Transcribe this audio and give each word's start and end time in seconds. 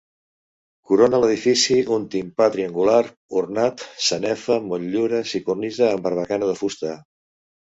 Corona 0.91 1.17
l'edifici 1.23 1.75
un 1.97 2.07
timpà 2.15 2.47
triangular 2.55 3.03
ornat, 3.41 3.85
sanefa, 4.09 4.59
motllures 4.73 5.35
i 5.41 5.43
cornisa 5.51 5.91
amb 5.93 6.09
barbacana 6.09 6.49
de 6.55 6.61
fusta. 6.65 6.97